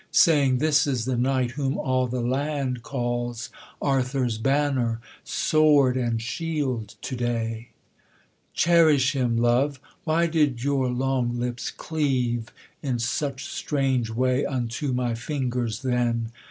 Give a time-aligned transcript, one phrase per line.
[0.09, 6.95] Saying: This is the knight whom all the land Calls Arthur's banner, sword, and shield
[7.03, 7.69] to day;
[8.55, 9.79] Cherish him, love.
[10.03, 12.51] Why did your long lips cleave
[12.81, 16.31] In such strange way unto my fingers then?